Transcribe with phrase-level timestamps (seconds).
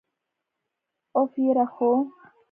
[1.21, 1.89] أف، یره خو!!